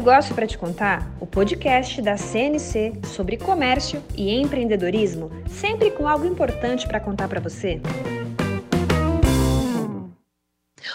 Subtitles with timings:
[0.00, 1.14] negócio para te contar?
[1.20, 7.38] O podcast da CNC sobre comércio e empreendedorismo, sempre com algo importante para contar para
[7.38, 7.78] você.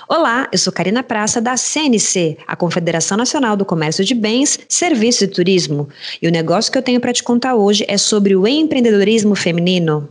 [0.10, 5.22] Olá, eu sou Karina Praça da CNC, a Confederação Nacional do Comércio de Bens, Serviços
[5.22, 5.88] e Turismo.
[6.20, 10.10] E o negócio que eu tenho para te contar hoje é sobre o empreendedorismo feminino.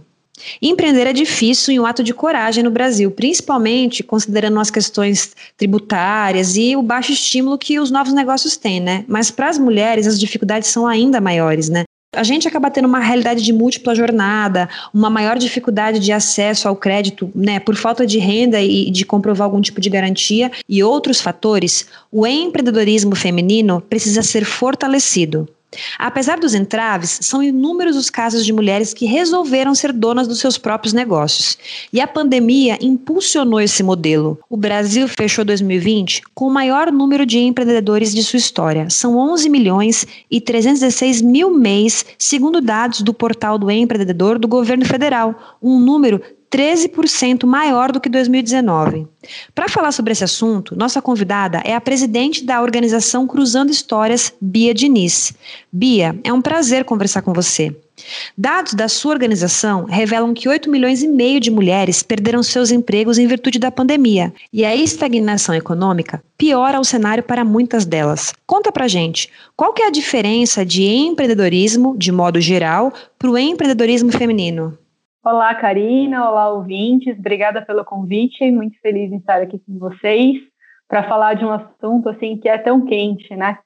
[0.60, 6.56] Empreender é difícil e um ato de coragem no Brasil, principalmente considerando as questões tributárias
[6.56, 9.04] e o baixo estímulo que os novos negócios têm, né?
[9.06, 11.84] Mas para as mulheres as dificuldades são ainda maiores, né?
[12.14, 16.76] A gente acaba tendo uma realidade de múltipla jornada, uma maior dificuldade de acesso ao
[16.76, 21.20] crédito, né, por falta de renda e de comprovar algum tipo de garantia e outros
[21.20, 25.48] fatores, o empreendedorismo feminino precisa ser fortalecido.
[25.98, 30.58] Apesar dos entraves, são inúmeros os casos de mulheres que resolveram ser donas dos seus
[30.58, 31.58] próprios negócios.
[31.92, 34.38] E a pandemia impulsionou esse modelo.
[34.48, 38.88] O Brasil fechou 2020 com o maior número de empreendedores de sua história.
[38.90, 44.84] São 11 milhões e 316 mil mês, segundo dados do portal do empreendedor do governo
[44.84, 46.20] federal, um número
[46.54, 49.08] 13% maior do que 2019.
[49.52, 54.72] Para falar sobre esse assunto, nossa convidada é a presidente da organização Cruzando Histórias, Bia
[54.72, 55.34] Diniz.
[55.72, 57.74] Bia, é um prazer conversar com você.
[58.38, 63.18] Dados da sua organização revelam que 8 milhões e meio de mulheres perderam seus empregos
[63.18, 68.32] em virtude da pandemia, e a estagnação econômica piora o cenário para muitas delas.
[68.46, 73.38] Conta pra gente, qual que é a diferença de empreendedorismo, de modo geral, para o
[73.38, 74.78] empreendedorismo feminino?
[75.24, 76.28] Olá, Karina.
[76.28, 77.18] Olá, ouvintes.
[77.18, 78.50] Obrigada pelo convite.
[78.50, 80.36] Muito feliz em estar aqui com vocês
[80.86, 83.58] para falar de um assunto assim que é tão quente, né?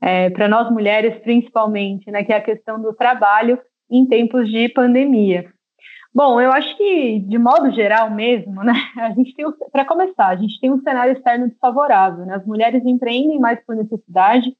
[0.00, 2.24] É, para nós mulheres, principalmente, né?
[2.24, 3.60] Que é a questão do trabalho
[3.90, 5.44] em tempos de pandemia.
[6.14, 8.72] Bom, eu acho que de modo geral mesmo, né?
[8.96, 12.24] A gente tem, para começar, a gente tem um cenário externo desfavorável.
[12.24, 12.34] Né?
[12.34, 14.56] As mulheres empreendem mais por necessidade,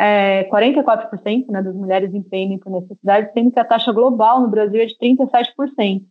[0.00, 4.80] é, 44% né, das mulheres empreendem por necessidade, sendo que a taxa global no Brasil
[4.80, 6.02] é de 37%,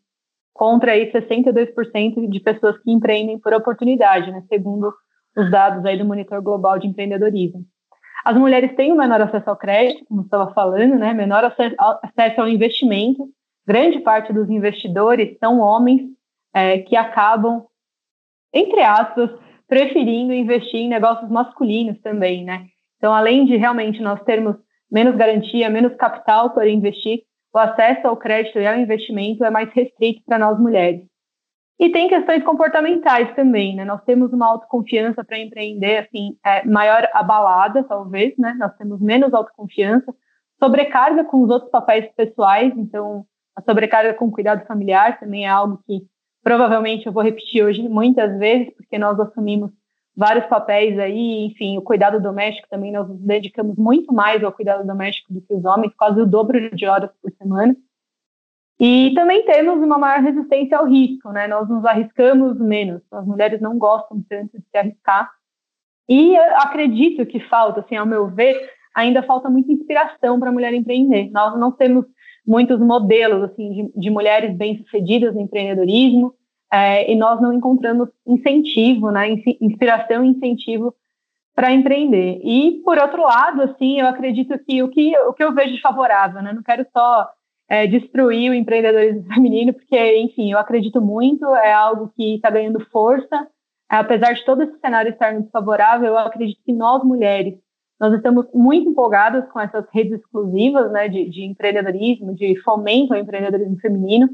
[0.54, 4.94] contra aí 62% de pessoas que empreendem por oportunidade, né, segundo
[5.36, 7.66] os dados aí do Monitor Global de Empreendedorismo.
[8.24, 12.48] As mulheres têm um menor acesso ao crédito, como estava falando, né, menor acesso ao
[12.48, 13.28] investimento.
[13.66, 16.02] Grande parte dos investidores são homens
[16.54, 17.66] é, que acabam,
[18.54, 19.32] entre aspas,
[19.68, 22.68] preferindo investir em negócios masculinos também, né?
[23.00, 24.56] Então, além de realmente nós termos
[24.92, 27.22] menos garantia, menos capital para investir,
[27.54, 31.02] o acesso ao crédito e ao investimento é mais restrito para nós mulheres.
[31.80, 33.86] E tem questões comportamentais também, né?
[33.86, 38.54] Nós temos uma autoconfiança para empreender, assim, é, maior abalada, talvez, né?
[38.60, 40.14] Nós temos menos autoconfiança,
[40.62, 45.82] sobrecarga com os outros papéis pessoais, então a sobrecarga com cuidado familiar também é algo
[45.88, 46.02] que
[46.44, 49.72] provavelmente eu vou repetir hoje muitas vezes, porque nós assumimos
[50.16, 54.86] vários papéis aí, enfim, o cuidado doméstico também, nós nos dedicamos muito mais ao cuidado
[54.86, 57.76] doméstico do que os homens, quase o dobro de horas por semana.
[58.80, 61.48] E também temos uma maior resistência ao risco, né?
[61.48, 65.30] Nós nos arriscamos menos, as mulheres não gostam tanto de se arriscar.
[66.08, 68.58] E acredito que falta, assim, ao meu ver,
[68.96, 71.30] ainda falta muita inspiração para a mulher empreender.
[71.32, 72.06] Nós não temos
[72.48, 76.34] muitos modelos, assim, de, de mulheres bem-sucedidas no empreendedorismo,
[76.72, 80.94] é, e nós não encontramos incentivo, né, inspiração e incentivo
[81.56, 82.40] para empreender.
[82.44, 85.82] E, por outro lado, assim, eu acredito que o que, o que eu vejo de
[85.82, 87.28] favorável, né, não quero só
[87.68, 92.80] é, destruir o empreendedorismo feminino, porque, enfim, eu acredito muito, é algo que está ganhando
[92.92, 93.48] força,
[93.90, 97.56] apesar de todo esse cenário externo desfavorável, eu acredito que nós, mulheres,
[98.00, 103.20] nós estamos muito empolgadas com essas redes exclusivas né, de, de empreendedorismo, de fomento ao
[103.20, 104.30] empreendedorismo feminino.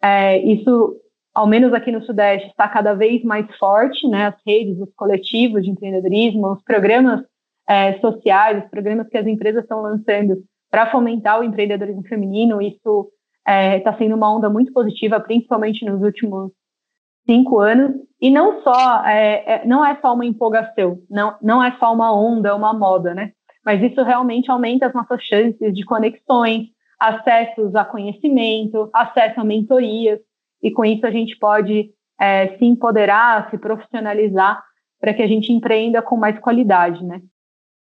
[0.00, 0.96] É, isso
[1.34, 4.26] ao menos aqui no Sudeste, está cada vez mais forte, né?
[4.26, 7.22] As redes, os coletivos de empreendedorismo, os programas
[7.68, 10.38] é, sociais, os programas que as empresas estão lançando
[10.70, 13.10] para fomentar o empreendedorismo feminino, isso
[13.46, 16.52] está é, tá sendo uma onda muito positiva, principalmente nos últimos
[17.26, 17.92] cinco anos.
[18.20, 22.12] E não só, é, é, não é só uma empolgação, não, não é só uma
[22.12, 23.32] onda, uma moda, né?
[23.64, 26.68] Mas isso realmente aumenta as nossas chances de conexões,
[26.98, 30.18] acessos a conhecimento, acesso a mentorias
[30.62, 31.90] e com isso a gente pode
[32.20, 34.62] é, se empoderar, se profissionalizar
[35.00, 37.20] para que a gente empreenda com mais qualidade, né?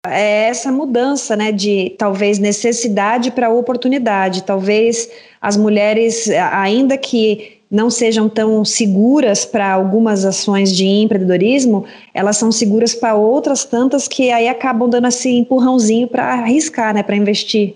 [0.06, 4.44] É essa mudança, né, de talvez necessidade para oportunidade.
[4.44, 5.09] Talvez
[5.41, 12.51] as mulheres, ainda que não sejam tão seguras para algumas ações de empreendedorismo, elas são
[12.51, 17.75] seguras para outras tantas que aí acabam dando esse empurrãozinho para arriscar, né, para investir.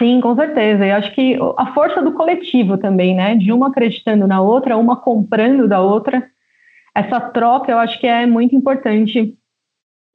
[0.00, 0.86] Sim, com certeza.
[0.86, 3.34] E acho que a força do coletivo também, né?
[3.34, 6.26] De uma acreditando na outra, uma comprando da outra.
[6.94, 9.36] Essa troca eu acho que é muito importante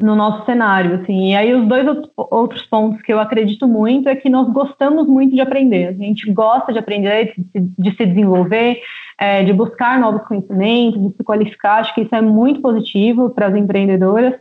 [0.01, 1.31] no nosso cenário, assim.
[1.31, 1.85] E aí os dois
[2.17, 5.89] outros pontos que eu acredito muito é que nós gostamos muito de aprender.
[5.89, 8.81] A gente gosta de aprender, de, se desenvolver,
[9.19, 11.81] é, de buscar novos conhecimentos, de se qualificar.
[11.81, 14.33] Acho que isso é muito positivo para as empreendedoras.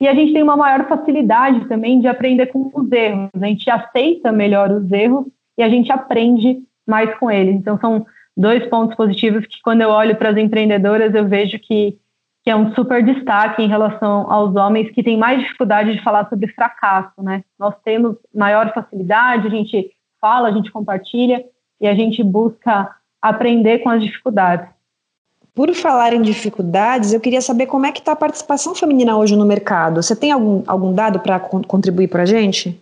[0.00, 3.28] E a gente tem uma maior facilidade também de aprender com os erros.
[3.34, 5.26] A gente aceita melhor os erros
[5.58, 7.54] e a gente aprende mais com eles.
[7.56, 8.06] Então são
[8.36, 11.98] dois pontos positivos que quando eu olho para as empreendedoras eu vejo que
[12.42, 16.26] que é um super destaque em relação aos homens que têm mais dificuldade de falar
[16.28, 17.44] sobre fracasso, né?
[17.58, 21.44] Nós temos maior facilidade, a gente fala, a gente compartilha
[21.78, 24.68] e a gente busca aprender com as dificuldades.
[25.54, 29.36] Por falar em dificuldades, eu queria saber como é que está a participação feminina hoje
[29.36, 30.02] no mercado.
[30.02, 32.80] Você tem algum, algum dado para contribuir para a gente?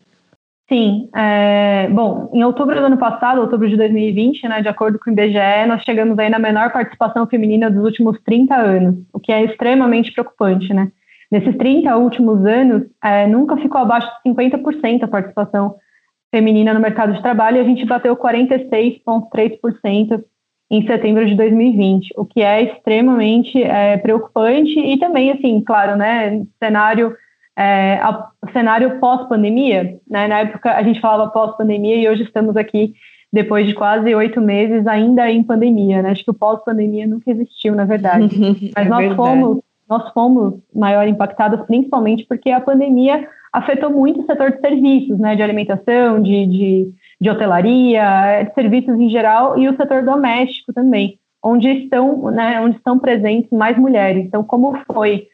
[0.69, 1.09] Sim.
[1.17, 5.13] É, bom, em outubro do ano passado, outubro de 2020, né, de acordo com o
[5.13, 9.45] IBGE, nós chegamos aí na menor participação feminina dos últimos 30 anos, o que é
[9.45, 10.93] extremamente preocupante, né?
[11.31, 15.77] Nesses 30 últimos anos, é, nunca ficou abaixo de 50% a participação
[16.31, 20.23] feminina no mercado de trabalho e a gente bateu 46,3%
[20.71, 26.43] em setembro de 2020, o que é extremamente é, preocupante e também, assim, claro, né,
[26.59, 27.17] cenário
[27.59, 28.01] é,
[28.41, 30.29] o cenário pós-pandemia, né?
[30.29, 32.95] Na época a gente falava pós-pandemia e hoje estamos aqui
[33.33, 36.11] depois de quase oito meses ainda em pandemia, né?
[36.11, 38.29] Acho que o pós-pandemia nunca existiu, na verdade.
[38.77, 39.17] Mas é nós verdade.
[39.17, 45.19] fomos nós fomos maior impactadas principalmente porque a pandemia afetou muito o setor de serviços,
[45.19, 45.35] né?
[45.35, 46.89] De alimentação, de, de,
[47.21, 52.61] de hotelaria, de serviços em geral e o setor doméstico também, onde estão, né?
[52.61, 54.25] Onde estão presentes mais mulheres.
[54.25, 55.27] Então, como foi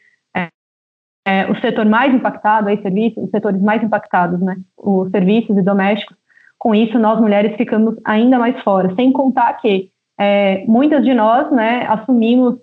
[1.27, 4.57] é, o setor mais impactado, aí, serviços, os setores mais impactados, né?
[4.77, 6.15] Os serviços e domésticos.
[6.57, 8.93] Com isso, nós mulheres ficamos ainda mais fora.
[8.95, 9.89] Sem contar que
[10.19, 12.57] é, muitas de nós, né, assumimos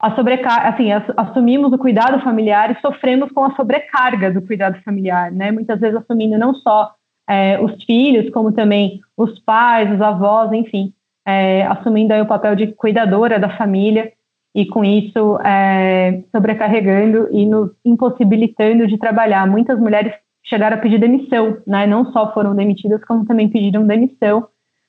[0.00, 5.30] a sobrecarga, assim, assumimos o cuidado familiar e sofremos com a sobrecarga do cuidado familiar,
[5.30, 5.52] né?
[5.52, 6.90] Muitas vezes assumindo não só
[7.28, 10.92] é, os filhos, como também os pais, os avós, enfim,
[11.26, 14.12] é, assumindo aí o papel de cuidadora da família
[14.54, 19.46] e com isso é, sobrecarregando e nos impossibilitando de trabalhar.
[19.46, 20.12] Muitas mulheres
[20.44, 21.86] chegaram a pedir demissão, né?
[21.86, 24.46] Não só foram demitidas, como também pediram demissão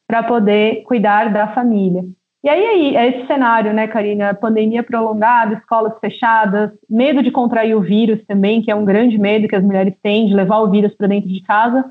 [0.07, 2.03] para poder cuidar da família.
[2.43, 4.31] E aí, é esse cenário, né, Karina?
[4.35, 9.47] Pandemia prolongada, escolas fechadas, medo de contrair o vírus também, que é um grande medo
[9.47, 11.83] que as mulheres têm de levar o vírus para dentro de casa,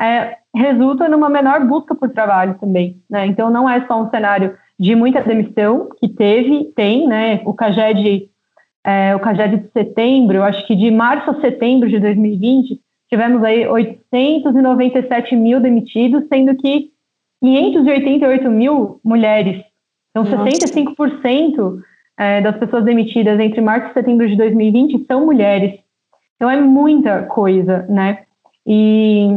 [0.00, 3.26] é, resulta numa menor busca por trabalho também, né?
[3.26, 7.40] Então não é só um cenário de muita demissão que teve, tem, né?
[7.44, 8.28] O CAGED,
[8.84, 13.66] é, o CAGED de setembro, acho que de março a setembro de 2020, tivemos aí
[13.66, 16.90] 897 mil demitidos, sendo que
[17.40, 19.62] 588 mil mulheres.
[20.10, 20.50] Então, Nossa.
[20.50, 21.80] 65%
[22.18, 25.78] é, das pessoas demitidas entre março e setembro de 2020 são mulheres.
[26.36, 28.24] Então, é muita coisa, né?
[28.66, 29.28] E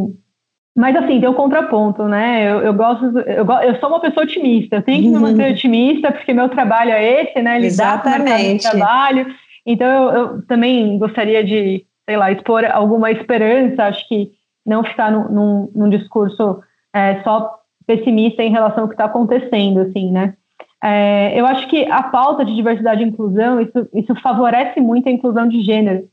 [0.77, 2.51] mas assim, tem um contraponto, né?
[2.51, 5.51] Eu, eu gosto, eu, eu, sou uma pessoa otimista, eu tenho que me manter uhum.
[5.53, 7.57] otimista, porque meu trabalho é esse, né?
[7.57, 9.25] Lidar com o trabalho.
[9.65, 14.29] Então eu, eu, também gostaria de, sei lá, expor alguma esperança, acho que
[14.63, 16.59] não ficar num, num, num discurso
[16.93, 17.55] é, só
[17.87, 20.35] pessimista em relação ao que está acontecendo, assim, né?
[20.83, 25.11] É, eu acho que a pauta de diversidade e inclusão, isso, isso favorece muito a
[25.11, 26.07] inclusão de gênero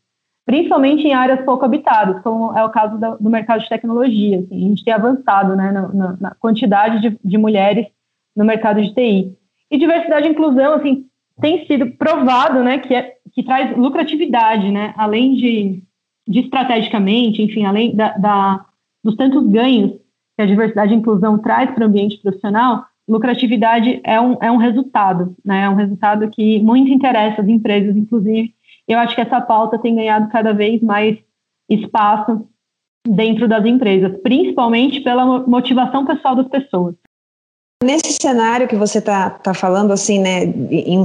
[0.47, 4.41] principalmente em áreas pouco habitadas, como é o caso do, do mercado de tecnologia.
[4.41, 7.87] Assim, a gente tem avançado né, na, na quantidade de, de, mulheres
[8.37, 9.33] no mercado de TI.
[9.71, 11.07] E diversidade e inclusão assim,
[11.41, 15.83] tem sido provado né, que, é, que traz lucratividade, né, além de,
[16.29, 18.67] de estrategicamente, enfim, além da, da,
[19.03, 19.93] dos tantos ganhos
[20.37, 24.57] que a diversidade e inclusão traz para o ambiente profissional, lucratividade é um, é um
[24.57, 28.53] resultado, né, é um resultado que muito interessa as empresas, inclusive,
[28.89, 31.19] eu acho que essa pauta tem ganhado cada vez mais
[31.69, 32.47] espaço
[33.07, 36.95] dentro das empresas, principalmente pela motivação pessoal das pessoas.
[37.83, 40.47] Nesse cenário que você está tá falando, assim, né,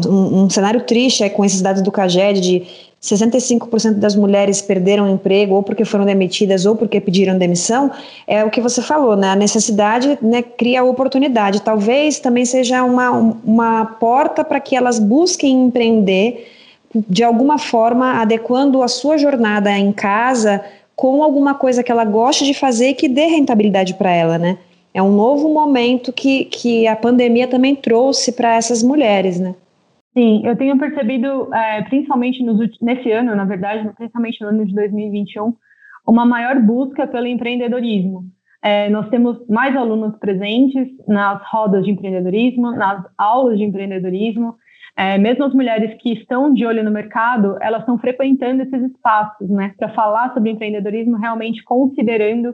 [0.07, 2.67] um, um, cenário triste é com esses dados do CAGED de
[3.01, 7.91] 65% das mulheres perderam o emprego ou porque foram demitidas ou porque pediram demissão,
[8.25, 13.09] é o que você falou, né, a necessidade né, cria oportunidade, talvez também seja uma,
[13.11, 16.58] uma porta para que elas busquem empreender
[16.93, 20.63] de alguma forma adequando a sua jornada em casa
[20.95, 24.57] com alguma coisa que ela goste de fazer que dê rentabilidade para ela, né?
[24.93, 29.55] É um novo momento que, que a pandemia também trouxe para essas mulheres, né?
[30.13, 34.73] Sim, eu tenho percebido, é, principalmente nos, nesse ano, na verdade, principalmente no ano de
[34.73, 35.53] 2021,
[36.05, 38.25] uma maior busca pelo empreendedorismo.
[38.61, 44.55] É, nós temos mais alunos presentes nas rodas de empreendedorismo, nas aulas de empreendedorismo,
[44.95, 49.49] é, mesmo as mulheres que estão de olho no mercado, elas estão frequentando esses espaços,
[49.49, 52.53] né, para falar sobre empreendedorismo, realmente considerando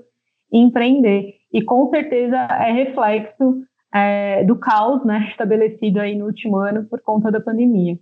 [0.51, 1.33] empreender.
[1.51, 3.61] E com certeza é reflexo
[3.93, 7.97] é, do caos, né, estabelecido aí no último ano por conta da pandemia.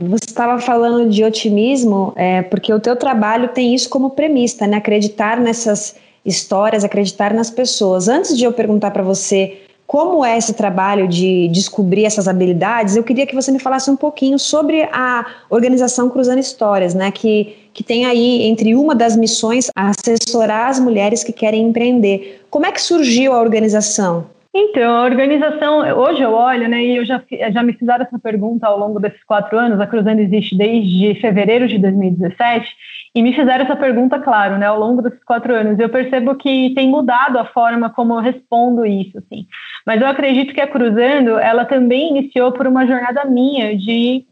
[0.00, 4.76] Você estava falando de otimismo, é, porque o teu trabalho tem isso como premissa, né?
[4.76, 8.06] Acreditar nessas histórias, acreditar nas pessoas.
[8.06, 13.02] Antes de eu perguntar para você como é esse trabalho de descobrir essas habilidades, eu
[13.02, 17.10] queria que você me falasse um pouquinho sobre a organização Cruzando Histórias, né?
[17.10, 22.44] Que, que tem aí, entre uma das missões, assessorar as mulheres que querem empreender.
[22.50, 24.26] Como é que surgiu a organização?
[24.54, 28.66] Então, a organização, hoje eu olho, né, e eu já, já me fizeram essa pergunta
[28.66, 32.66] ao longo desses quatro anos, a Cruzando existe desde fevereiro de 2017,
[33.14, 35.78] e me fizeram essa pergunta, claro, né, ao longo desses quatro anos.
[35.78, 39.46] Eu percebo que tem mudado a forma como eu respondo isso, assim.
[39.86, 44.24] Mas eu acredito que a Cruzando, ela também iniciou por uma jornada minha de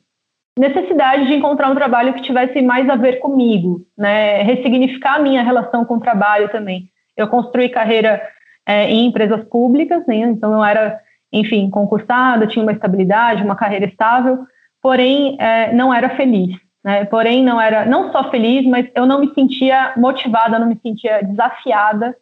[0.58, 5.42] necessidade de encontrar um trabalho que tivesse mais a ver comigo, né, ressignificar a minha
[5.42, 6.88] relação com o trabalho também.
[7.14, 8.22] Eu construí carreira
[8.66, 10.16] é, em empresas públicas, né?
[10.16, 10.98] então eu era,
[11.32, 14.40] enfim, concursada, tinha uma estabilidade, uma carreira estável,
[14.82, 16.56] porém é, não era feliz.
[16.86, 17.04] Né?
[17.04, 21.20] Porém, não era não só feliz, mas eu não me sentia motivada, não me sentia
[21.20, 22.16] desafiada,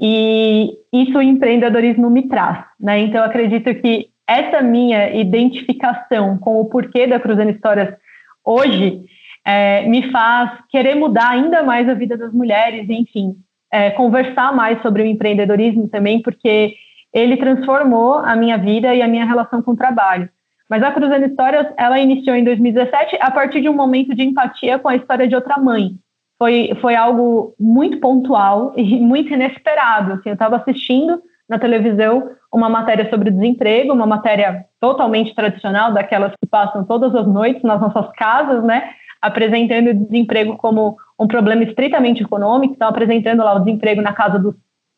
[0.00, 2.64] e isso o empreendedorismo me traz.
[2.80, 3.00] Né?
[3.00, 7.94] Então, eu acredito que essa minha identificação com o porquê da Cruzando Histórias
[8.42, 9.02] hoje
[9.44, 13.36] é, me faz querer mudar ainda mais a vida das mulheres, enfim,
[13.72, 16.74] é, conversar mais sobre o empreendedorismo também, porque
[17.12, 20.28] ele transformou a minha vida e a minha relação com o trabalho.
[20.68, 24.78] Mas a Cruzando Histórias, ela iniciou em 2017 a partir de um momento de empatia
[24.78, 25.92] com a história de outra mãe.
[26.38, 30.14] Foi, foi algo muito pontual e muito inesperado.
[30.14, 36.32] Assim, eu estava assistindo na televisão uma matéria sobre desemprego, uma matéria totalmente tradicional, daquelas
[36.32, 38.90] que passam todas as noites nas nossas casas, né?
[39.22, 44.38] Apresentando o desemprego como um problema estritamente econômico, estão apresentando lá o desemprego na casa
[44.38, 44.54] dos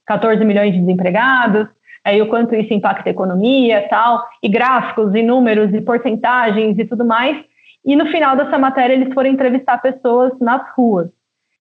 [0.06, 1.68] 14 milhões de desempregados,
[2.04, 6.84] aí o quanto isso impacta a economia tal, e gráficos, e números, e porcentagens e
[6.84, 7.36] tudo mais.
[7.84, 11.08] E no final dessa matéria eles foram entrevistar pessoas nas ruas.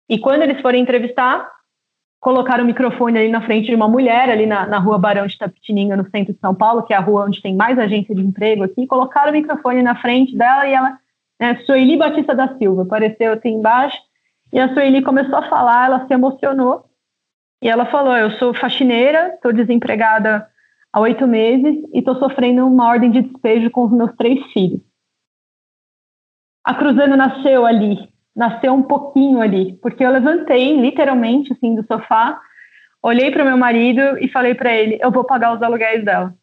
[0.08, 1.48] E quando eles foram entrevistar,
[2.20, 5.38] colocaram o microfone ali na frente de uma mulher, ali na, na rua Barão de
[5.38, 8.20] Tapetininga, no centro de São Paulo, que é a rua onde tem mais agência de
[8.20, 10.98] emprego aqui, colocaram o microfone na frente dela e ela,
[11.40, 13.96] né, Sueli Batista da Silva, apareceu aqui embaixo,
[14.52, 16.84] e a Sueli começou a falar, ela se emocionou.
[17.62, 20.46] E ela falou: Eu sou faxineira, estou desempregada
[20.92, 24.80] há oito meses e estou sofrendo uma ordem de despejo com os meus três filhos.
[26.64, 32.40] A Cruzano nasceu ali, nasceu um pouquinho ali, porque eu levantei literalmente assim do sofá,
[33.02, 36.34] olhei para o meu marido e falei para ele: Eu vou pagar os aluguéis dela.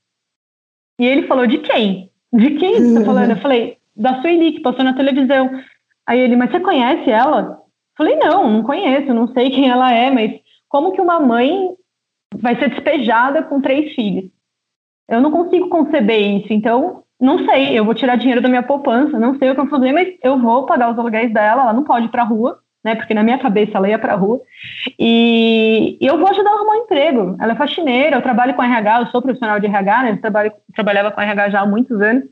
[0.99, 2.09] E ele falou: De quem?
[2.33, 3.31] De quem você está falando?
[3.31, 5.51] Eu falei: Da Sueli, que passou na televisão.
[6.07, 7.68] Aí ele: Mas você conhece ela?
[8.00, 10.32] Falei, não, não conheço, não sei quem ela é, mas
[10.70, 11.72] como que uma mãe
[12.34, 14.32] vai ser despejada com três filhos?
[15.06, 19.20] Eu não consigo conceber isso, então não sei, eu vou tirar dinheiro da minha poupança,
[19.20, 21.74] não sei o que eu vou fazer, mas eu vou pagar os aluguéis dela, ela
[21.74, 22.96] não pode ir para a rua, né?
[22.96, 24.39] Porque na minha cabeça ela ia para rua.
[24.98, 27.36] E, e, eu vou ajudar a arrumar um emprego.
[27.38, 30.12] Ela é faxineira, eu trabalho com RH, eu sou profissional de RH, né?
[30.12, 32.24] Eu trabalho, trabalhava com RH já há muitos anos.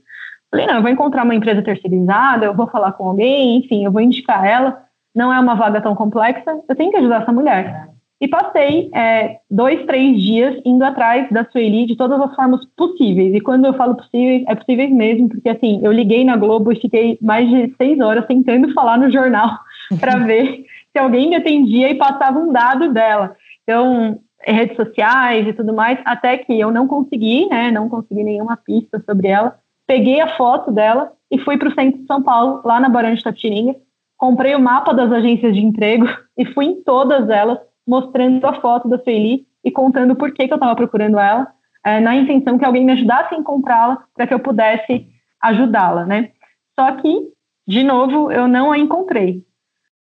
[0.50, 3.92] Falei, não, eu vou encontrar uma empresa terceirizada, eu vou falar com alguém, enfim, eu
[3.92, 4.87] vou indicar ela
[5.18, 7.88] não é uma vaga tão complexa, eu tenho que ajudar essa mulher.
[8.22, 13.34] E passei é, dois, três dias indo atrás da Sueli de todas as formas possíveis.
[13.34, 16.80] E quando eu falo possíveis, é possíveis mesmo, porque assim, eu liguei na Globo e
[16.80, 19.50] fiquei mais de seis horas tentando falar no jornal
[20.00, 23.36] para ver se alguém me atendia e passava um dado dela.
[23.64, 27.72] Então, redes sociais e tudo mais, até que eu não consegui, né?
[27.72, 29.58] Não consegui nenhuma pista sobre ela.
[29.88, 33.14] Peguei a foto dela e fui para o centro de São Paulo, lá na Barão
[33.14, 33.76] de Tapetininga,
[34.18, 36.08] comprei o mapa das agências de emprego
[36.38, 40.54] e fui em todas elas mostrando a foto da Sueli e contando por que, que
[40.54, 41.48] eu estava procurando ela,
[41.86, 45.08] é, na intenção que alguém me ajudasse a encontrá-la para que eu pudesse
[45.42, 46.32] ajudá-la, né?
[46.78, 47.30] Só que,
[47.66, 49.44] de novo, eu não a encontrei.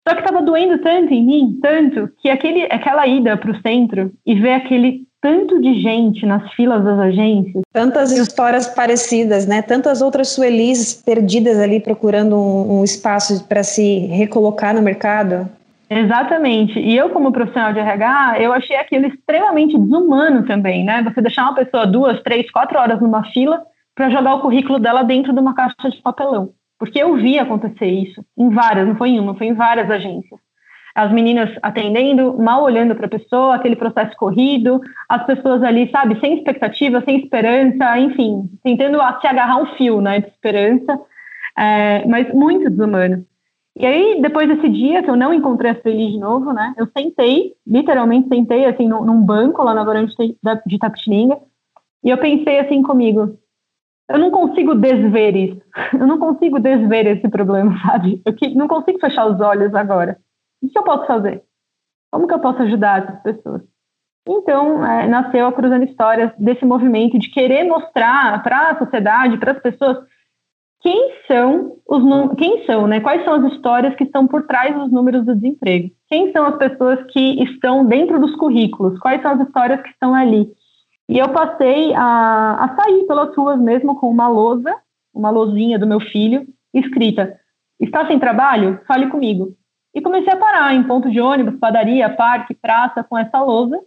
[0.07, 4.13] Só que estava doendo tanto em mim, tanto, que aquele, aquela ida para o centro
[4.25, 7.63] e ver aquele tanto de gente nas filas das agências.
[7.73, 9.63] Tantas histórias parecidas, né?
[9.63, 15.49] Tantas outras Suelis perdidas ali procurando um, um espaço para se recolocar no mercado.
[15.89, 16.79] Exatamente.
[16.79, 21.03] E eu, como profissional de RH, eu achei aquilo extremamente desumano também, né?
[21.03, 23.63] Você deixar uma pessoa duas, três, quatro horas numa fila
[23.95, 26.51] para jogar o currículo dela dentro de uma caixa de papelão.
[26.79, 30.39] Porque eu vi acontecer isso em várias, não foi em uma, foi em várias agências.
[30.95, 36.19] As meninas atendendo, mal olhando para a pessoa, aquele processo corrido, as pessoas ali, sabe,
[36.21, 41.01] sem expectativa, sem esperança, enfim, tentando se agarrar um fio, né, de esperança,
[41.59, 43.27] é, mas muito desumano.
[43.77, 46.87] E aí, depois desse dia que eu não encontrei a Sueli de novo, né, eu
[46.97, 50.13] sentei, literalmente sentei, assim, num, banco lá na varanda
[50.65, 51.39] de Tapetininga,
[52.05, 53.37] e eu pensei assim comigo,
[54.09, 55.61] eu não consigo desver isso,
[55.99, 58.23] eu não consigo desver esse problema, sabe?
[58.25, 60.19] Eu não consigo fechar os olhos agora.
[60.65, 61.43] O que eu posso fazer?
[62.11, 63.63] Como que eu posso ajudar essas pessoas?
[64.27, 69.53] Então, é, nasceu a Cruzando Histórias desse movimento de querer mostrar para a sociedade, para
[69.53, 69.99] as pessoas,
[70.81, 72.03] quem são os
[72.37, 73.01] quem são, né?
[73.01, 75.91] Quais são as histórias que estão por trás dos números do desemprego?
[76.09, 78.99] Quem são as pessoas que estão dentro dos currículos?
[78.99, 80.51] Quais são as histórias que estão ali?
[81.09, 84.75] E eu passei a, a sair pelas ruas mesmo com uma lousa,
[85.13, 87.39] uma lousinha do meu filho, escrita:
[87.79, 88.81] Está sem trabalho?
[88.87, 89.55] Fale comigo.
[89.95, 93.81] E comecei a parar em ponto de ônibus, padaria, parque, praça, com essa lousa.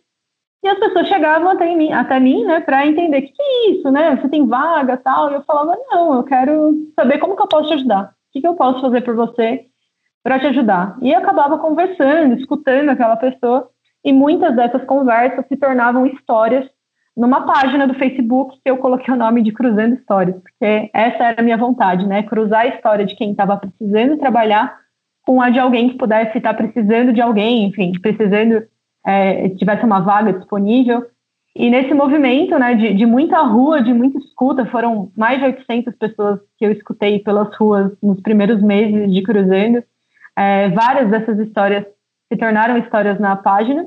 [0.64, 3.70] E as pessoas chegavam até mim, até mim, né, para entender o que, que, é
[3.72, 4.16] isso, né?
[4.16, 5.32] Você tem vaga, tal.
[5.32, 8.06] E eu falava: não, eu quero saber como que eu posso te ajudar.
[8.06, 9.66] O que, que eu posso fazer por você
[10.24, 10.98] para te ajudar?
[11.02, 13.70] E acabava conversando, escutando aquela pessoa.
[14.04, 16.68] E muitas dessas conversas se tornavam histórias
[17.16, 21.42] numa página do Facebook que eu coloquei o nome de Cruzando Histórias, porque essa era
[21.42, 22.24] a minha vontade, né?
[22.24, 24.78] Cruzar a história de quem estava precisando trabalhar
[25.28, 28.64] com a de alguém que pudesse estar precisando de alguém, enfim, precisando,
[29.06, 31.06] é, tivesse uma vaga disponível.
[31.54, 35.94] E nesse movimento, né, de, de, muita rua, de muita escuta, foram mais de 800
[35.96, 39.84] pessoas que eu escutei pelas ruas nos primeiros meses de Cruzando.
[40.34, 41.84] É, várias dessas histórias
[42.32, 43.86] se tornaram histórias na página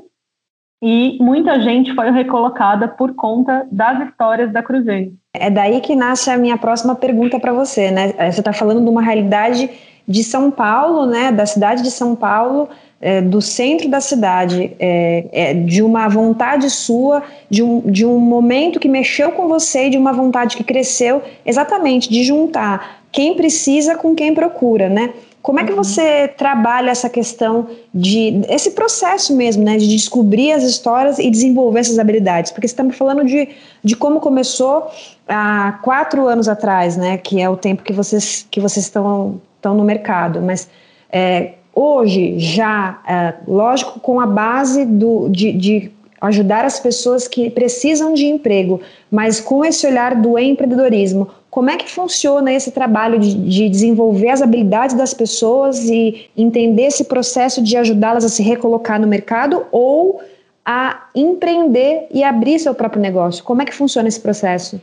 [0.79, 5.13] e muita gente foi recolocada por conta das histórias da Cruzeiro.
[5.33, 8.09] É daí que nasce a minha próxima pergunta para você, né?
[8.31, 9.69] Você está falando de uma realidade
[10.07, 12.69] de São Paulo, né, da cidade de São Paulo,
[13.01, 18.19] é, do centro da cidade, é, é, de uma vontade sua, de um, de um
[18.19, 23.35] momento que mexeu com você e de uma vontade que cresceu, exatamente, de juntar quem
[23.35, 25.13] precisa com quem procura, né?
[25.41, 25.77] Como é que uhum.
[25.77, 31.79] você trabalha essa questão de esse processo mesmo, né, de descobrir as histórias e desenvolver
[31.79, 32.51] essas habilidades?
[32.51, 33.49] Porque você está me falando de,
[33.83, 34.87] de como começou
[35.27, 39.75] há quatro anos atrás, né, que é o tempo que vocês que vocês estão estão
[39.75, 40.67] no mercado, mas
[41.11, 47.49] é, hoje já, é, lógico, com a base do, de, de ajudar as pessoas que
[47.49, 53.19] precisam de emprego, mas com esse olhar do empreendedorismo, como é que funciona esse trabalho
[53.19, 58.41] de, de, desenvolver as habilidades das pessoas e entender esse processo de ajudá-las a se
[58.41, 60.21] recolocar no mercado ou
[60.65, 63.43] a empreender e abrir seu próprio negócio?
[63.43, 64.79] Como é que funciona esse processo?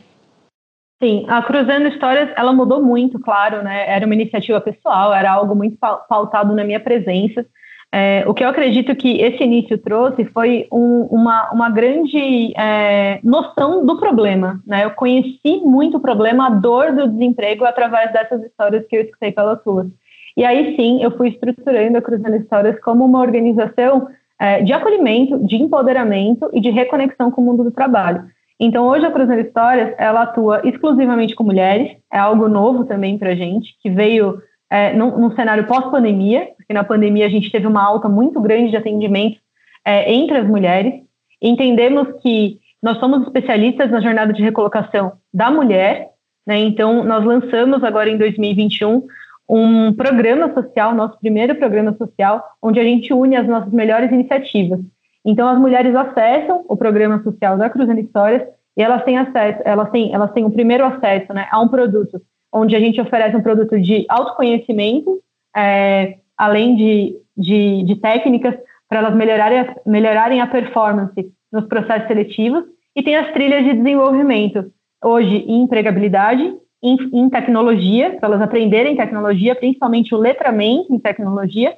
[1.01, 3.89] Sim, a Cruzando Histórias, ela mudou muito, claro, né?
[3.89, 7.45] Era uma iniciativa pessoal, era algo muito pautado na minha presença.
[7.91, 13.19] É, o que eu acredito que esse início trouxe foi um, uma, uma grande é,
[13.23, 14.83] noção do problema, né?
[14.83, 19.31] Eu conheci muito o problema, a dor do desemprego através dessas histórias que eu escutei
[19.31, 19.87] pelas ruas.
[20.35, 25.39] E aí sim, eu fui estruturando a Cruzando Histórias como uma organização é, de acolhimento,
[25.47, 28.23] de empoderamento e de reconexão com o mundo do trabalho.
[28.59, 33.31] Então, hoje a Cruzando Histórias, ela atua exclusivamente com mulheres, é algo novo também para
[33.31, 37.65] a gente, que veio é, num, num, cenário pós-pandemia, porque na pandemia a gente teve
[37.65, 39.39] uma alta muito grande de atendimento
[39.85, 40.93] é, entre as mulheres.
[41.41, 46.09] Entendemos que nós somos especialistas na jornada de recolocação da mulher,
[46.45, 46.57] né?
[46.59, 49.07] então nós lançamos agora em 2021
[49.47, 54.79] um programa social, nosso primeiro programa social, onde a gente une as nossas melhores iniciativas.
[55.25, 58.43] Então, as mulheres acessam o programa social da Cruzando Histórias
[58.77, 62.21] e elas têm acesso, elas têm, elas têm o primeiro acesso né, a um produto,
[62.53, 65.19] onde a gente oferece um produto de autoconhecimento,
[65.55, 68.55] é, além de, de, de técnicas
[68.87, 72.63] para elas melhorarem, melhorarem a performance nos processos seletivos,
[72.95, 74.71] e tem as trilhas de desenvolvimento,
[75.03, 81.75] hoje em empregabilidade, em, em tecnologia, para elas aprenderem tecnologia, principalmente o letramento em tecnologia,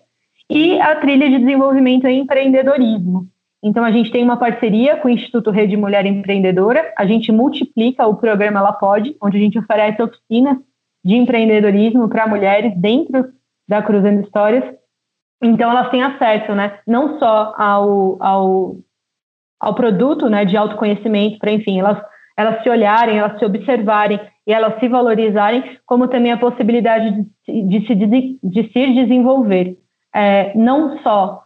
[0.52, 3.26] e a trilha de desenvolvimento em empreendedorismo.
[3.64, 8.06] Então, a gente tem uma parceria com o Instituto Rede Mulher Empreendedora, a gente multiplica
[8.06, 10.58] o programa Ela Pode, onde a gente oferece oficinas
[11.06, 13.30] de empreendedorismo para mulheres dentro
[13.66, 14.64] da Cruzando Histórias.
[15.42, 18.76] Então, elas têm acesso, né, não só ao, ao,
[19.58, 21.98] ao produto né, de autoconhecimento, para, enfim, elas,
[22.36, 27.64] elas se olharem, elas se observarem e elas se valorizarem, como também a possibilidade de,
[27.64, 29.78] de, se, de, de se desenvolver
[30.13, 31.43] é, não só,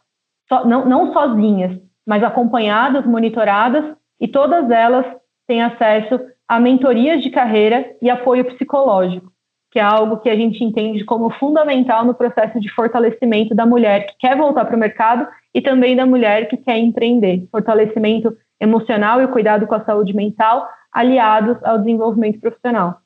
[0.47, 5.06] so, não, não sozinhas, mas acompanhadas, monitoradas, e todas elas
[5.47, 9.32] têm acesso a mentorias de carreira e apoio psicológico,
[9.71, 14.08] que é algo que a gente entende como fundamental no processo de fortalecimento da mulher
[14.08, 17.47] que quer voltar para o mercado e também da mulher que quer empreender.
[17.51, 23.01] Fortalecimento emocional e cuidado com a saúde mental aliados ao desenvolvimento profissional.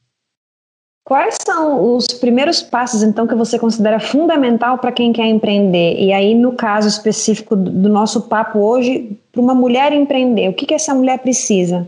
[1.09, 5.99] Quais são os primeiros passos, então, que você considera fundamental para quem quer empreender?
[5.99, 10.67] E aí, no caso específico do nosso papo hoje, para uma mulher empreender, o que,
[10.67, 11.87] que essa mulher precisa?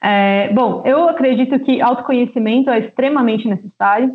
[0.00, 4.14] É, bom, eu acredito que autoconhecimento é extremamente necessário,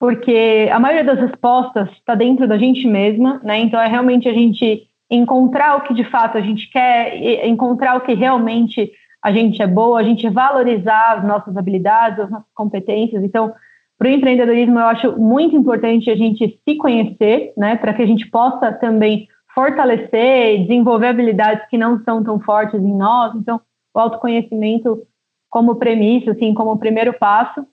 [0.00, 3.60] porque a maioria das respostas está dentro da gente mesma, né?
[3.60, 8.00] Então, é realmente a gente encontrar o que de fato a gente quer, encontrar o
[8.00, 8.90] que realmente
[9.22, 13.22] a gente é boa, a gente valorizar as nossas habilidades, as nossas competências.
[13.22, 13.54] Então,
[14.02, 18.06] para o empreendedorismo, eu acho muito importante a gente se conhecer, né, para que a
[18.06, 23.32] gente possa também fortalecer desenvolver habilidades que não são tão fortes em nós.
[23.36, 23.60] Então,
[23.94, 25.02] o autoconhecimento
[25.48, 27.64] como premissa, assim, como primeiro passo.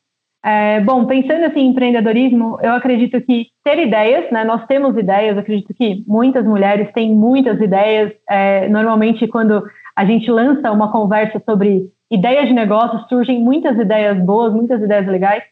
[0.45, 4.43] É, bom, pensando assim, em empreendedorismo, eu acredito que ter ideias, né?
[4.43, 8.13] Nós temos ideias, acredito que muitas mulheres têm muitas ideias.
[8.29, 9.63] É, normalmente, quando
[9.95, 15.07] a gente lança uma conversa sobre ideias de negócio, surgem muitas ideias boas, muitas ideias
[15.07, 15.43] legais.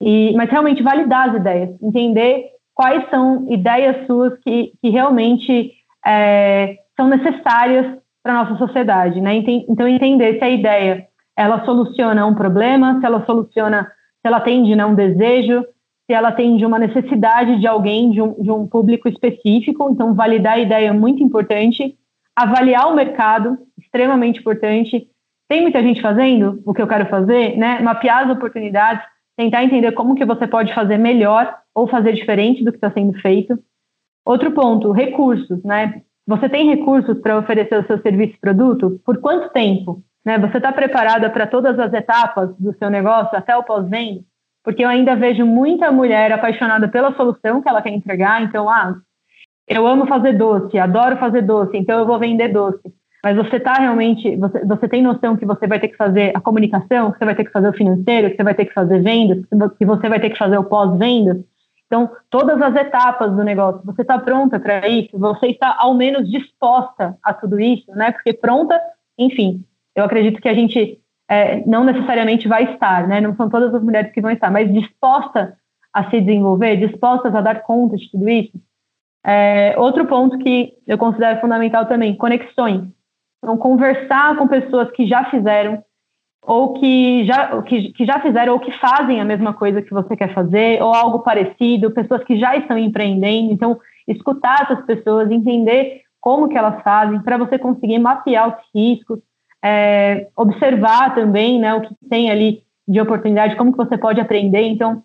[0.00, 5.72] E, mas realmente validar as ideias, entender quais são ideias suas que, que realmente
[6.06, 9.34] é, são necessárias para a nossa sociedade, né?
[9.34, 14.74] Então entender se a ideia ela soluciona um problema, se ela soluciona, se ela atende
[14.74, 15.64] né, um desejo,
[16.06, 19.88] se ela atende uma necessidade de alguém, de um, de um público específico.
[19.90, 21.96] Então validar a ideia é muito importante.
[22.36, 25.06] Avaliar o mercado, extremamente importante.
[25.48, 27.80] Tem muita gente fazendo o que eu quero fazer, né?
[27.80, 29.02] Mapear as oportunidades,
[29.36, 33.18] tentar entender como que você pode fazer melhor ou fazer diferente do que está sendo
[33.20, 33.58] feito.
[34.24, 36.02] Outro ponto, recursos, né?
[36.26, 39.00] Você tem recursos para oferecer o seu serviço e produto?
[39.04, 40.02] Por quanto tempo?
[40.24, 40.38] Né?
[40.38, 44.20] Você está preparada para todas as etapas do seu negócio, até o pós-venda?
[44.62, 48.42] Porque eu ainda vejo muita mulher apaixonada pela solução que ela quer entregar.
[48.42, 48.94] Então, ah,
[49.66, 53.74] eu amo fazer doce, adoro fazer doce, então eu vou vender doce mas você está
[53.74, 57.24] realmente, você, você tem noção que você vai ter que fazer a comunicação, que você
[57.24, 59.44] vai ter que fazer o financeiro, que você vai ter que fazer vendas,
[59.78, 61.38] que você vai ter que fazer o pós-vendas.
[61.86, 65.18] Então, todas as etapas do negócio, você está pronta para isso?
[65.18, 68.12] Você está ao menos disposta a tudo isso, né?
[68.12, 68.80] Porque pronta,
[69.18, 73.20] enfim, eu acredito que a gente é, não necessariamente vai estar, né?
[73.20, 75.58] Não são todas as mulheres que vão estar, mas disposta
[75.92, 78.52] a se desenvolver, dispostas a dar conta de tudo isso.
[79.26, 82.88] É, outro ponto que eu considero fundamental também, conexões.
[83.42, 85.82] Então, conversar com pessoas que já fizeram,
[86.42, 90.16] ou que já, que, que já fizeram, ou que fazem a mesma coisa que você
[90.16, 93.52] quer fazer, ou algo parecido, pessoas que já estão empreendendo.
[93.52, 99.20] Então, escutar essas pessoas, entender como que elas fazem, para você conseguir mapear os riscos,
[99.64, 104.62] é, observar também né, o que tem ali de oportunidade, como que você pode aprender.
[104.62, 105.02] Então,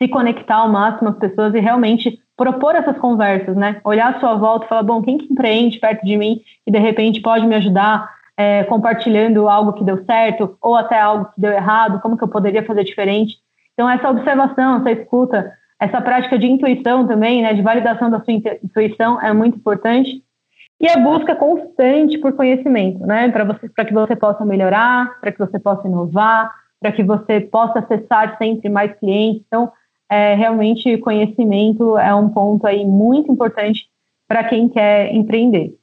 [0.00, 3.80] se conectar ao máximo as pessoas e realmente propor essas conversas, né?
[3.84, 6.78] Olhar à sua volta e falar, bom, quem que empreende perto de mim e de
[6.78, 11.52] repente pode me ajudar é, compartilhando algo que deu certo ou até algo que deu
[11.52, 13.36] errado, como que eu poderia fazer diferente.
[13.72, 18.32] Então, essa observação, essa escuta, essa prática de intuição também, né, de validação da sua
[18.32, 20.22] intuição é muito importante.
[20.80, 25.58] E a busca constante por conhecimento, né, para que você possa melhorar, para que você
[25.58, 29.42] possa inovar, para que você possa acessar sempre mais clientes.
[29.46, 29.72] Então,
[30.10, 33.88] é, realmente conhecimento é um ponto aí muito importante
[34.28, 35.74] para quem quer empreender.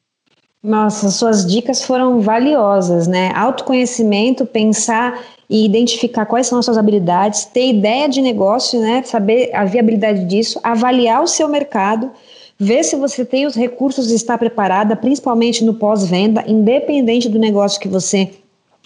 [0.64, 3.32] Nossa, suas dicas foram valiosas, né?
[3.34, 9.02] Autoconhecimento, pensar e identificar quais são as suas habilidades, ter ideia de negócio, né?
[9.04, 12.12] Saber a viabilidade disso, avaliar o seu mercado,
[12.60, 17.82] ver se você tem os recursos e está preparada, principalmente no pós-venda, independente do negócio
[17.82, 18.30] que você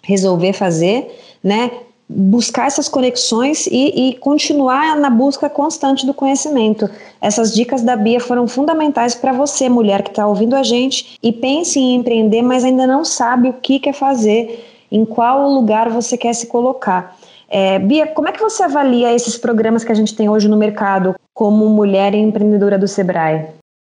[0.02, 1.72] resolver fazer, né?
[2.08, 6.90] Buscar essas conexões e, e, continuar na busca constante do conhecimento.
[7.20, 11.32] Essas dicas da Bia foram fundamentais para você, mulher que está ouvindo a gente e
[11.32, 16.16] pense em empreender, mas ainda não sabe o que quer fazer, em qual lugar você
[16.16, 17.16] quer se colocar.
[17.50, 20.58] É, Bia, como é que você avalia esses programas que a gente tem hoje no
[20.58, 23.48] mercado como mulher empreendedora do Sebrae?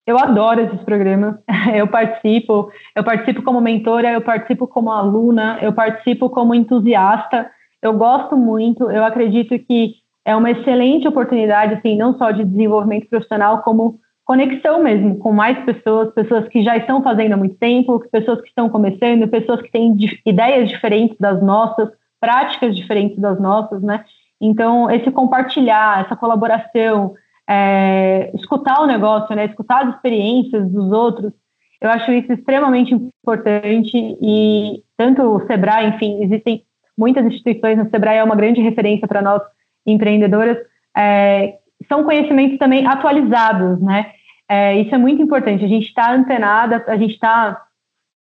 [0.06, 1.36] Eu adoro esses programas.
[1.74, 7.50] Eu participo, eu participo como mentora, eu participo como aluna, eu participo como entusiasta
[7.82, 13.10] eu gosto muito, eu acredito que é uma excelente oportunidade, assim, não só de desenvolvimento
[13.10, 18.00] profissional, como conexão mesmo com mais pessoas, pessoas que já estão fazendo há muito tempo,
[18.12, 21.90] pessoas que estão começando, pessoas que têm ideias diferentes das nossas,
[22.20, 24.06] práticas diferentes das nossas, né?
[24.40, 27.14] Então, esse compartilhar, essa colaboração,
[27.50, 29.46] é, escutar o negócio, né?
[29.46, 31.34] Escutar as experiências dos outros,
[31.82, 33.92] eu acho isso extremamente importante
[34.22, 36.64] e tanto o Sebrae, enfim, existem
[36.98, 39.42] muitas instituições, o Sebrae é uma grande referência para nós
[39.86, 40.58] empreendedoras,
[40.96, 41.56] é,
[41.88, 44.12] são conhecimentos também atualizados, né?
[44.50, 45.64] É, isso é muito importante.
[45.64, 47.62] A gente está antenada, a gente está,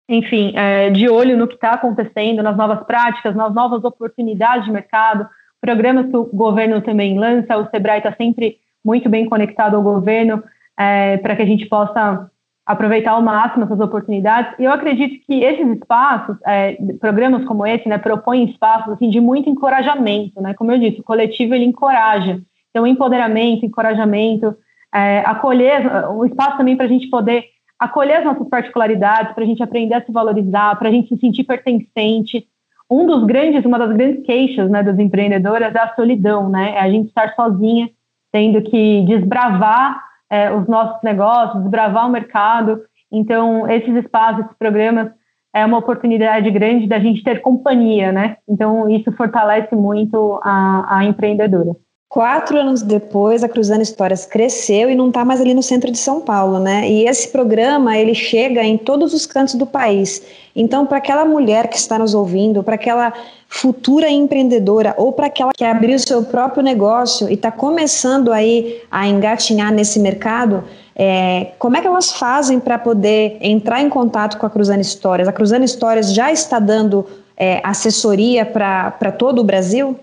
[0.08, 4.72] enfim, é, de olho no que está acontecendo, nas novas práticas, nas novas oportunidades de
[4.72, 5.28] mercado,
[5.60, 10.42] programas que o governo também lança, o Sebrae está sempre muito bem conectado ao governo
[10.78, 12.30] é, para que a gente possa
[12.66, 14.54] aproveitar ao máximo essas oportunidades.
[14.58, 19.20] E eu acredito que esses espaços, é, programas como esse, né, propõem espaços assim, de
[19.20, 20.54] muito encorajamento, né?
[20.54, 22.40] Como eu disse, o coletivo ele encoraja.
[22.70, 24.56] Então, empoderamento, encorajamento,
[24.94, 27.44] é, acolher, um espaço também para a gente poder
[27.78, 31.20] acolher as nossas particularidades, para a gente aprender a se valorizar, para a gente se
[31.20, 32.46] sentir pertencente.
[32.90, 36.74] Um dos grandes, uma das grandes queixas né, das empreendedoras é a solidão, né?
[36.76, 37.90] É a gente estar sozinha,
[38.32, 40.02] tendo que desbravar
[40.34, 42.82] é, os nossos negócios, desbravar o mercado.
[43.10, 45.12] Então, esses espaços, esses programas,
[45.54, 48.38] é uma oportunidade grande da gente ter companhia, né?
[48.48, 51.76] Então, isso fortalece muito a, a empreendedora.
[52.14, 55.98] Quatro anos depois, a Cruzando Histórias cresceu e não está mais ali no centro de
[55.98, 56.88] São Paulo, né?
[56.88, 60.22] E esse programa ele chega em todos os cantos do país.
[60.54, 63.12] Então, para aquela mulher que está nos ouvindo, para aquela
[63.48, 69.08] futura empreendedora ou para aquela que abriu seu próprio negócio e está começando aí a
[69.08, 70.62] engatinhar nesse mercado,
[70.94, 75.26] é, como é que elas fazem para poder entrar em contato com a Cruzando Histórias?
[75.26, 79.98] A Cruzando Histórias já está dando é, assessoria para todo o Brasil?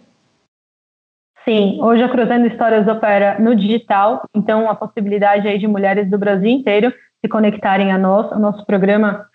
[1.44, 6.18] Sim, hoje a Cruzando Histórias opera no digital, então a possibilidade aí de mulheres do
[6.18, 8.32] Brasil inteiro se conectarem a nós.
[8.32, 9.26] O nosso programa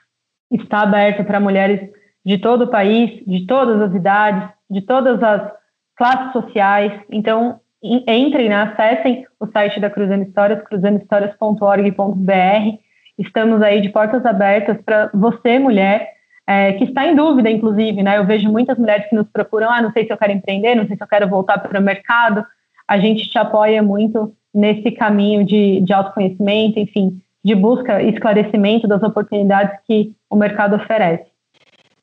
[0.51, 1.91] está aberto para mulheres
[2.25, 5.53] de todo o país, de todas as idades, de todas as
[5.97, 6.93] classes sociais.
[7.11, 12.79] Então, entrem, né, acessem o site da Cruzando Histórias, cruzandohistórias.org.br.
[13.19, 16.13] Estamos aí de portas abertas para você, mulher,
[16.47, 18.19] é, que está em dúvida, inclusive, né?
[18.19, 20.87] Eu vejo muitas mulheres que nos procuram, ah, não sei se eu quero empreender, não
[20.87, 22.45] sei se eu quero voltar para o mercado.
[22.87, 28.87] A gente te apoia muito nesse caminho de, de autoconhecimento, enfim, de busca e esclarecimento
[28.87, 31.27] das oportunidades que o mercado oferece.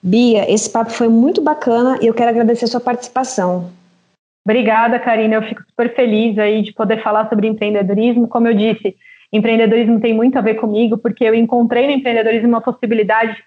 [0.01, 3.71] Bia, esse papo foi muito bacana e eu quero agradecer a sua participação.
[4.45, 5.35] Obrigada, Karina.
[5.35, 8.27] Eu fico super feliz aí de poder falar sobre empreendedorismo.
[8.27, 8.97] Como eu disse,
[9.31, 13.37] empreendedorismo tem muito a ver comigo, porque eu encontrei no empreendedorismo uma possibilidade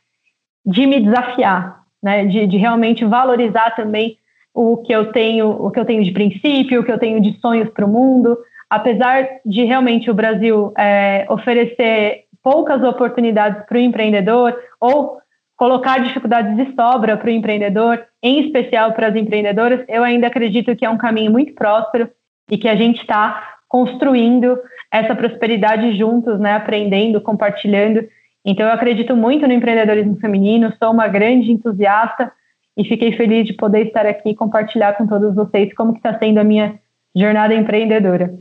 [0.66, 2.24] de me desafiar, né?
[2.24, 4.18] De, de realmente valorizar também
[4.52, 7.38] o que eu tenho, o que eu tenho de princípio, o que eu tenho de
[7.40, 8.36] sonhos para o mundo.
[8.68, 15.18] Apesar de realmente o Brasil é, oferecer poucas oportunidades para o empreendedor ou
[15.56, 20.74] colocar dificuldades de sobra para o empreendedor, em especial para as empreendedoras, eu ainda acredito
[20.74, 22.10] que é um caminho muito próspero
[22.50, 24.58] e que a gente está construindo
[24.90, 26.54] essa prosperidade juntos, né?
[26.54, 28.06] Aprendendo, compartilhando
[28.46, 32.30] então, eu acredito muito no empreendedorismo feminino, sou uma grande entusiasta
[32.76, 36.38] e fiquei feliz de poder estar aqui e compartilhar com todos vocês como está sendo
[36.38, 36.78] a minha
[37.14, 38.32] jornada empreendedora.